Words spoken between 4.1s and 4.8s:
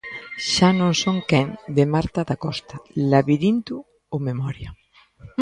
ou memoria.